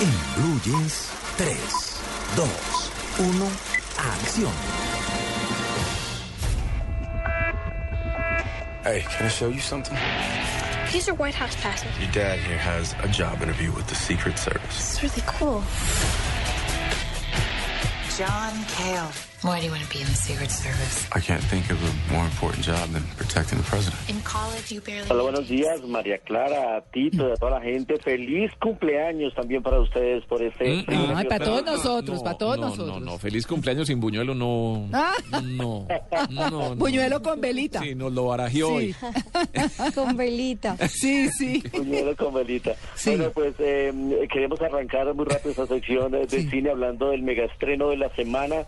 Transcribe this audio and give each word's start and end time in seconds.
En 0.00 0.12
Blue 0.36 0.60
Jeans, 0.60 1.10
3, 1.38 1.56
2, 2.36 2.46
1, 3.18 3.50
acción. 3.96 4.52
Hey, 8.84 9.04
can 9.10 9.26
I 9.26 9.28
show 9.28 9.48
you 9.48 9.58
something? 9.58 9.96
Here's 10.86 11.08
your 11.08 11.16
White 11.16 11.34
House 11.34 11.56
password. 11.56 11.92
Your 12.00 12.12
dad 12.12 12.38
here 12.38 12.58
has 12.58 12.94
a 13.02 13.08
job 13.08 13.42
interview 13.42 13.72
with 13.72 13.88
the 13.88 13.96
Secret 13.96 14.38
Service. 14.38 15.02
It's 15.02 15.02
really 15.02 15.24
cool. 15.26 15.64
John 18.16 18.64
Kale. 18.66 19.27
Why 19.42 19.60
do 19.60 19.66
you 19.66 19.70
want 19.70 19.84
to 19.84 19.88
be 19.88 20.00
in 20.00 20.06
the 20.08 20.16
Secret 20.16 20.50
Service? 20.50 21.06
I 21.12 21.20
can't 21.20 21.42
think 21.44 21.70
of 21.70 21.78
a 21.80 22.12
more 22.12 22.24
important 22.24 22.64
job 22.64 22.90
than 22.90 23.04
protecting 23.16 23.56
the 23.58 23.64
president. 23.64 23.94
In 24.10 24.20
college, 24.22 24.72
you 24.72 24.80
barely. 24.80 25.08
Hola, 25.08 25.22
buenos 25.22 25.48
días, 25.48 25.80
María 25.86 26.18
Clara, 26.18 26.76
a 26.78 26.80
Tito, 26.90 27.32
a 27.32 27.36
toda 27.36 27.52
la 27.52 27.60
gente. 27.60 27.98
Feliz 28.02 28.50
cumpleaños 28.60 29.32
también 29.36 29.62
para 29.62 29.78
ustedes 29.78 30.24
por 30.24 30.42
este. 30.42 30.82
Mm, 30.88 31.14
Ay, 31.14 31.26
para 31.26 31.44
todos 31.44 31.64
nosotros, 31.64 32.18
No, 32.18 32.24
para 32.24 32.36
todos 32.36 32.58
no, 32.58 32.66
nosotros. 32.68 33.00
No, 33.00 33.12
no, 33.12 33.18
feliz 33.18 33.46
cumpleaños 33.46 33.86
sin 33.86 34.00
buñuelo, 34.00 34.34
no. 34.34 34.88
Ah. 34.92 35.12
No, 35.40 35.86
no, 36.30 36.50
no. 36.50 36.74
Buñuelo 36.74 37.22
con 37.22 37.40
velita. 37.40 37.80
Sí, 37.80 37.94
nos 37.94 38.12
lo 38.12 38.26
barajeó 38.26 38.74
hoy. 38.74 38.94
Con 39.94 40.16
velita. 40.16 40.76
Sí, 40.88 41.28
sí. 41.30 41.60
Puñuelo 41.70 42.16
con 42.16 42.34
velita. 42.34 42.74
Sí. 42.96 43.10
Bueno, 43.10 43.30
pues 43.32 43.54
eh, 43.60 43.92
queremos 44.32 44.60
arrancar 44.60 45.12
muy 45.14 45.26
rápido 45.26 45.50
esta 45.50 45.66
sección 45.66 46.10
de, 46.10 46.26
de 46.26 46.40
Sí. 46.42 46.48
cine 46.50 46.70
hablando 46.70 47.10
del 47.10 47.22
megaestreno 47.22 47.90
de 47.90 47.96
la 47.98 48.14
semana 48.16 48.66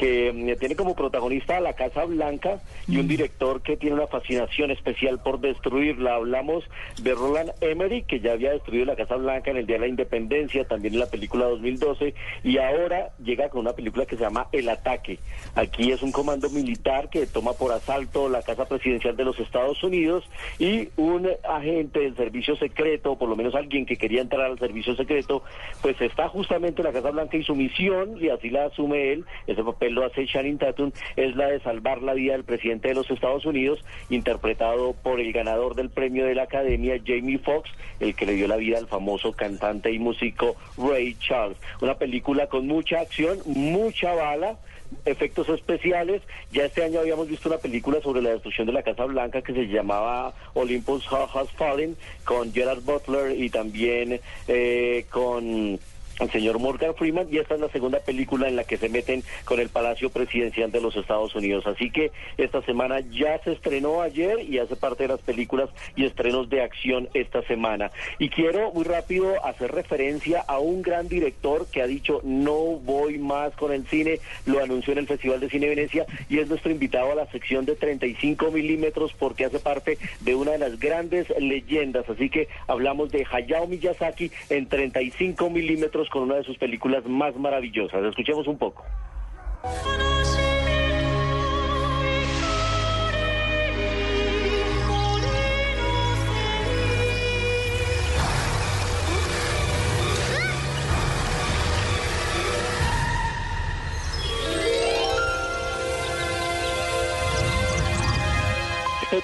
que 0.00 0.32
mm, 0.32 0.58
tiene 0.58 0.76
como 0.76 0.96
protagonista 0.96 1.58
a 1.58 1.60
la 1.60 1.74
Casa 1.74 2.06
Blanca 2.06 2.60
y 2.88 2.96
Mm. 2.96 3.00
un 3.00 3.08
director 3.08 3.60
que 3.60 3.76
tiene 3.76 3.96
una 3.96 4.06
fascinación 4.06 4.70
especial 4.70 5.22
por 5.22 5.40
destruirla. 5.40 6.14
Hablamos 6.14 6.64
de 7.02 7.14
Roland 7.14 7.50
Emmerich, 7.60 8.06
que 8.06 8.20
ya 8.20 8.32
había 8.32 8.52
destruido 8.52 8.86
la 8.86 8.96
Casa 8.96 9.16
Blanca 9.16 9.50
en 9.50 9.58
el 9.58 9.66
Día 9.66 9.76
de 9.76 9.80
la 9.82 9.88
Independencia, 9.88 10.64
también 10.64 10.94
en 10.94 11.00
la 11.00 11.10
película 11.10 11.44
2012, 11.44 12.14
y 12.42 12.56
ahora 12.56 13.10
llega 13.22 13.50
con 13.50 13.60
una 13.60 13.74
película 13.74 14.06
que 14.06 14.16
se 14.16 14.22
llama 14.22 14.46
El 14.52 14.70
Ataque. 14.70 15.18
Aquí 15.54 15.92
es 15.92 16.02
un 16.02 16.12
comando 16.12 16.48
militar 16.48 17.10
que 17.10 17.26
toma 17.26 17.52
por 17.52 17.70
asalto 17.72 18.30
la 18.30 18.40
Casa 18.42 18.66
Presidencial 18.66 19.16
de 19.16 19.24
los 19.24 19.38
Estados 19.38 19.82
Unidos 19.84 20.24
y 20.58 20.88
un 20.96 21.28
agente 21.46 22.00
del 22.00 22.16
servicio 22.16 22.56
secreto, 22.56 23.16
por 23.18 23.28
lo 23.28 23.36
menos 23.36 23.54
alguien 23.54 23.84
que 23.84 23.96
quería 23.98 24.22
entrar 24.22 24.46
al 24.46 24.58
servicio 24.58 24.96
secreto, 24.96 25.42
pues 25.82 26.00
está 26.00 26.28
justamente 26.28 26.80
en 26.80 26.86
la 26.86 26.92
Casa 26.92 27.10
Blanca 27.10 27.36
y 27.36 27.42
su 27.42 27.54
misión, 27.54 28.16
y 28.18 28.30
así 28.30 28.48
la 28.48 28.64
asume 28.64 29.12
él, 29.12 29.26
ese 29.46 29.62
papel 29.62 29.89
lo 29.94 30.04
hace 30.04 30.26
Channing 30.26 30.58
Tatum, 30.58 30.92
es 31.16 31.36
la 31.36 31.48
de 31.48 31.60
salvar 31.60 32.02
la 32.02 32.14
vida 32.14 32.32
del 32.32 32.44
presidente 32.44 32.88
de 32.88 32.94
los 32.94 33.10
Estados 33.10 33.44
Unidos, 33.44 33.84
interpretado 34.08 34.94
por 34.94 35.20
el 35.20 35.32
ganador 35.32 35.74
del 35.74 35.90
premio 35.90 36.24
de 36.24 36.34
la 36.34 36.44
Academia, 36.44 37.00
Jamie 37.04 37.38
Foxx, 37.38 37.70
el 38.00 38.14
que 38.14 38.26
le 38.26 38.34
dio 38.34 38.48
la 38.48 38.56
vida 38.56 38.78
al 38.78 38.86
famoso 38.86 39.32
cantante 39.32 39.92
y 39.92 39.98
músico 39.98 40.56
Ray 40.76 41.16
Charles. 41.18 41.58
Una 41.80 41.94
película 41.94 42.46
con 42.48 42.66
mucha 42.66 43.00
acción, 43.00 43.38
mucha 43.46 44.14
bala, 44.14 44.58
efectos 45.04 45.48
especiales. 45.48 46.22
Ya 46.52 46.64
este 46.64 46.84
año 46.84 47.00
habíamos 47.00 47.28
visto 47.28 47.48
una 47.48 47.58
película 47.58 48.00
sobre 48.00 48.22
la 48.22 48.30
destrucción 48.30 48.66
de 48.66 48.72
la 48.72 48.82
Casa 48.82 49.04
Blanca 49.04 49.42
que 49.42 49.52
se 49.52 49.66
llamaba 49.66 50.34
Olympus 50.54 51.06
Has 51.12 51.50
Fallen 51.52 51.96
con 52.24 52.52
Gerard 52.52 52.82
Butler 52.82 53.38
y 53.38 53.50
también 53.50 54.20
eh, 54.48 55.06
con 55.10 55.78
el 56.20 56.30
señor 56.30 56.58
Morgan 56.58 56.94
Freeman 56.94 57.26
y 57.30 57.38
esta 57.38 57.54
es 57.54 57.60
la 57.60 57.68
segunda 57.68 57.98
película 58.00 58.48
en 58.48 58.56
la 58.56 58.64
que 58.64 58.76
se 58.76 58.88
meten 58.88 59.22
con 59.44 59.58
el 59.58 59.68
Palacio 59.68 60.10
Presidencial 60.10 60.70
de 60.70 60.80
los 60.80 60.96
Estados 60.96 61.34
Unidos. 61.34 61.66
Así 61.66 61.90
que 61.90 62.12
esta 62.36 62.62
semana 62.62 63.00
ya 63.00 63.42
se 63.42 63.52
estrenó 63.52 64.02
ayer 64.02 64.40
y 64.40 64.58
hace 64.58 64.76
parte 64.76 65.04
de 65.04 65.08
las 65.08 65.20
películas 65.20 65.70
y 65.96 66.04
estrenos 66.04 66.48
de 66.50 66.62
acción 66.62 67.08
esta 67.14 67.42
semana. 67.42 67.90
Y 68.18 68.28
quiero 68.28 68.70
muy 68.72 68.84
rápido 68.84 69.44
hacer 69.44 69.72
referencia 69.72 70.40
a 70.46 70.58
un 70.58 70.82
gran 70.82 71.08
director 71.08 71.66
que 71.66 71.82
ha 71.82 71.86
dicho 71.86 72.20
no 72.22 72.54
voy 72.54 73.18
más 73.18 73.54
con 73.54 73.72
el 73.72 73.86
cine, 73.86 74.20
lo 74.46 74.62
anunció 74.62 74.92
en 74.92 74.98
el 75.00 75.06
Festival 75.06 75.40
de 75.40 75.48
Cine 75.48 75.68
Venecia 75.68 76.06
y 76.28 76.38
es 76.38 76.48
nuestro 76.48 76.70
invitado 76.70 77.12
a 77.12 77.14
la 77.14 77.30
sección 77.30 77.64
de 77.64 77.76
35 77.76 78.50
milímetros 78.50 79.12
porque 79.18 79.46
hace 79.46 79.58
parte 79.58 79.98
de 80.20 80.34
una 80.34 80.52
de 80.52 80.58
las 80.58 80.78
grandes 80.78 81.26
leyendas. 81.38 82.08
Así 82.08 82.28
que 82.28 82.48
hablamos 82.66 83.10
de 83.10 83.26
Hayao 83.30 83.66
Miyazaki 83.66 84.30
en 84.50 84.66
35 84.68 85.48
milímetros 85.48 86.09
con 86.10 86.24
una 86.24 86.36
de 86.36 86.44
sus 86.44 86.58
películas 86.58 87.04
más 87.06 87.34
maravillosas. 87.36 88.04
Escuchemos 88.04 88.46
un 88.46 88.58
poco. 88.58 88.84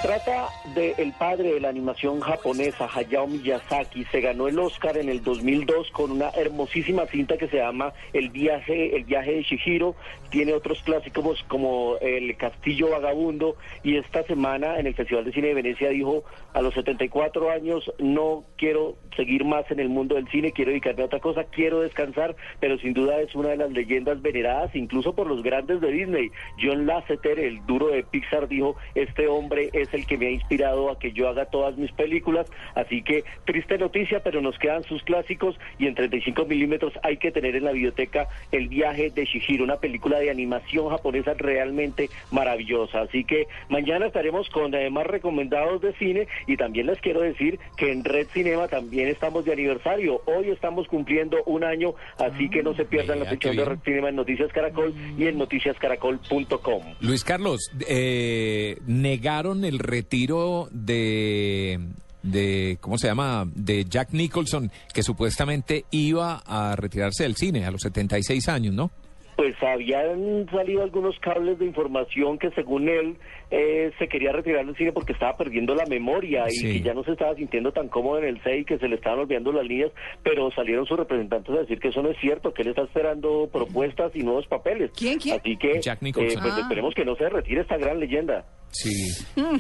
Trata 0.02 0.48
de 0.74 0.94
el 0.98 1.12
padre 1.12 1.54
de 1.54 1.60
la 1.60 1.70
animación 1.70 2.20
japonesa, 2.20 2.88
Hayao 2.92 3.26
Miyazaki. 3.26 4.04
Se 4.04 4.20
ganó 4.20 4.46
el 4.46 4.58
Oscar 4.58 4.98
en 4.98 5.08
el 5.08 5.22
2002 5.22 5.90
con 5.90 6.10
una 6.10 6.30
hermosísima 6.30 7.06
cinta 7.06 7.38
que 7.38 7.48
se 7.48 7.56
llama 7.56 7.92
El 8.12 8.30
viaje, 8.30 8.94
el 8.94 9.04
viaje 9.04 9.32
de 9.32 9.42
Shihiro. 9.42 9.96
Tiene 10.30 10.52
otros 10.52 10.82
clásicos 10.82 11.42
como 11.48 11.96
El 12.00 12.36
Castillo 12.36 12.90
Vagabundo. 12.90 13.56
Y 13.82 13.96
esta 13.96 14.22
semana 14.24 14.78
en 14.78 14.86
el 14.86 14.94
Festival 14.94 15.24
de 15.24 15.32
Cine 15.32 15.48
de 15.48 15.54
Venecia 15.54 15.88
dijo, 15.88 16.24
a 16.52 16.60
los 16.60 16.74
74 16.74 17.50
años 17.50 17.90
no 17.98 18.44
quiero 18.56 18.96
seguir 19.16 19.44
más 19.44 19.70
en 19.70 19.80
el 19.80 19.88
mundo 19.88 20.14
del 20.16 20.28
cine, 20.28 20.52
quiero 20.52 20.70
dedicarme 20.70 21.02
a 21.02 21.06
otra 21.06 21.20
cosa, 21.20 21.44
quiero 21.44 21.80
descansar, 21.80 22.36
pero 22.60 22.78
sin 22.78 22.92
duda 22.92 23.18
es 23.20 23.34
una 23.34 23.48
de 23.48 23.56
las 23.56 23.70
leyendas 23.70 24.20
veneradas 24.20 24.74
incluso 24.74 25.14
por 25.14 25.26
los 25.26 25.42
grandes 25.42 25.80
de 25.80 25.90
Disney. 25.90 26.30
John 26.62 26.86
Lasseter, 26.86 27.38
el 27.40 27.64
duro 27.66 27.88
de 27.88 28.04
Pixar, 28.04 28.46
dijo, 28.46 28.76
este 28.94 29.26
hombre 29.26 29.70
es 29.72 29.85
el 29.92 30.06
que 30.06 30.16
me 30.16 30.26
ha 30.26 30.30
inspirado 30.30 30.90
a 30.90 30.98
que 30.98 31.12
yo 31.12 31.28
haga 31.28 31.46
todas 31.46 31.76
mis 31.76 31.92
películas, 31.92 32.46
así 32.74 33.02
que 33.02 33.24
triste 33.44 33.78
noticia, 33.78 34.20
pero 34.22 34.40
nos 34.40 34.58
quedan 34.58 34.82
sus 34.84 35.02
clásicos 35.02 35.58
y 35.78 35.86
en 35.86 35.94
35 35.94 36.46
milímetros 36.46 36.92
hay 37.02 37.16
que 37.18 37.30
tener 37.30 37.56
en 37.56 37.64
la 37.64 37.72
biblioteca 37.72 38.28
El 38.52 38.68
viaje 38.68 39.10
de 39.10 39.24
Shihiro, 39.24 39.64
una 39.64 39.76
película 39.76 40.18
de 40.18 40.30
animación 40.30 40.88
japonesa 40.88 41.34
realmente 41.34 42.08
maravillosa, 42.30 43.02
así 43.02 43.24
que 43.24 43.46
mañana 43.68 44.06
estaremos 44.06 44.48
con 44.50 44.74
eh, 44.74 44.90
más 44.90 45.06
recomendados 45.06 45.82
de 45.82 45.92
cine 45.94 46.28
y 46.46 46.56
también 46.56 46.86
les 46.86 47.00
quiero 47.00 47.20
decir 47.20 47.58
que 47.76 47.92
en 47.92 48.04
Red 48.04 48.28
Cinema 48.32 48.68
también 48.68 49.08
estamos 49.08 49.44
de 49.44 49.52
aniversario, 49.52 50.22
hoy 50.26 50.50
estamos 50.50 50.88
cumpliendo 50.88 51.42
un 51.44 51.64
año, 51.64 51.94
así 52.18 52.48
que 52.48 52.62
no 52.62 52.74
se 52.74 52.84
pierdan 52.84 53.20
la 53.20 53.28
sección 53.28 53.56
de. 53.56 53.66
Red 53.66 53.78
Cinema 53.84 54.08
en 54.08 54.16
Noticias 54.16 54.52
Caracol 54.52 54.94
y 55.18 55.26
en 55.26 55.38
noticiascaracol.com. 55.38 56.82
Luis 57.00 57.24
Carlos, 57.24 57.70
eh, 57.88 58.78
negaron 58.86 59.64
el 59.66 59.78
retiro 59.78 60.68
de, 60.70 61.78
de, 62.22 62.78
¿cómo 62.80 62.98
se 62.98 63.08
llama? 63.08 63.44
De 63.54 63.84
Jack 63.84 64.12
Nicholson, 64.12 64.70
que 64.94 65.02
supuestamente 65.02 65.84
iba 65.90 66.42
a 66.46 66.76
retirarse 66.76 67.24
del 67.24 67.36
cine 67.36 67.64
a 67.66 67.70
los 67.70 67.82
76 67.82 68.48
años, 68.48 68.74
¿no? 68.74 68.90
Pues 69.36 69.54
habían 69.62 70.46
salido 70.50 70.82
algunos 70.82 71.14
cables 71.18 71.58
de 71.58 71.66
información 71.66 72.38
que 72.38 72.50
según 72.52 72.88
él 72.88 73.18
eh, 73.50 73.92
se 73.98 74.08
quería 74.08 74.32
retirar 74.32 74.64
del 74.64 74.74
cine 74.76 74.92
porque 74.92 75.12
estaba 75.12 75.36
perdiendo 75.36 75.74
la 75.74 75.84
memoria 75.84 76.46
y 76.48 76.62
que 76.62 76.80
ya 76.80 76.94
no 76.94 77.04
se 77.04 77.12
estaba 77.12 77.34
sintiendo 77.34 77.70
tan 77.70 77.88
cómodo 77.88 78.16
en 78.20 78.24
el 78.24 78.40
CEI, 78.40 78.64
que 78.64 78.78
se 78.78 78.88
le 78.88 78.94
estaban 78.94 79.18
olvidando 79.18 79.52
las 79.52 79.66
líneas, 79.66 79.92
pero 80.22 80.50
salieron 80.52 80.86
sus 80.86 80.96
representantes 80.96 81.54
a 81.54 81.58
decir 81.60 81.78
que 81.78 81.88
eso 81.88 82.00
no 82.02 82.08
es 82.12 82.16
cierto, 82.18 82.54
que 82.54 82.62
él 82.62 82.68
está 82.68 82.84
esperando 82.84 83.46
propuestas 83.52 84.10
y 84.16 84.20
nuevos 84.20 84.46
papeles. 84.46 84.90
¿Quién, 84.96 85.18
quién? 85.18 85.38
Así 85.38 85.54
que 85.58 85.82
Jack 85.82 85.98
eh, 86.00 86.04
Nicholson. 86.06 86.40
pues 86.42 86.54
Ah. 86.56 86.60
esperemos 86.62 86.94
que 86.94 87.04
no 87.04 87.14
se 87.16 87.28
retire 87.28 87.60
esta 87.60 87.76
gran 87.76 88.00
leyenda. 88.00 88.46
Sí, 88.82 89.06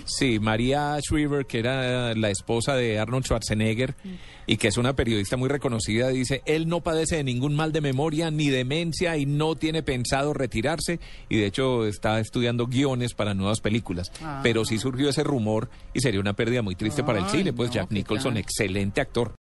sí, 0.04 0.38
María 0.38 0.98
Shriver, 1.00 1.46
que 1.46 1.58
era 1.58 2.14
la 2.14 2.30
esposa 2.30 2.74
de 2.74 2.98
Arnold 2.98 3.24
Schwarzenegger 3.24 3.94
y 4.46 4.58
que 4.58 4.68
es 4.68 4.76
una 4.76 4.94
periodista 4.94 5.38
muy 5.38 5.48
reconocida, 5.48 6.08
dice, 6.08 6.42
él 6.44 6.68
no 6.68 6.82
padece 6.82 7.16
de 7.16 7.24
ningún 7.24 7.56
mal 7.56 7.72
de 7.72 7.80
memoria 7.80 8.30
ni 8.30 8.50
demencia 8.50 9.16
y 9.16 9.24
no 9.24 9.56
tiene 9.56 9.82
pensado 9.82 10.34
retirarse 10.34 11.00
y 11.30 11.38
de 11.38 11.46
hecho 11.46 11.86
está 11.86 12.20
estudiando 12.20 12.66
guiones 12.66 13.14
para 13.14 13.32
nuevas 13.32 13.60
películas. 13.60 14.12
Pero 14.42 14.66
sí 14.66 14.78
surgió 14.78 15.08
ese 15.08 15.24
rumor 15.24 15.70
y 15.94 16.00
sería 16.00 16.20
una 16.20 16.34
pérdida 16.34 16.60
muy 16.60 16.74
triste 16.74 17.02
para 17.02 17.20
el 17.20 17.24
Ay, 17.24 17.30
cine, 17.30 17.52
pues 17.54 17.70
no, 17.70 17.74
Jack 17.74 17.90
Nicholson, 17.90 18.36
excelente 18.36 19.00
actor. 19.00 19.32